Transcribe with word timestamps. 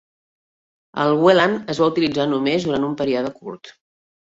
El 1.03 1.13
Welland 1.25 1.69
es 1.75 1.83
va 1.83 1.91
utilitzar 1.93 2.27
només 2.33 2.67
durant 2.71 2.91
un 2.91 2.99
període 3.05 3.37
curt. 3.39 3.75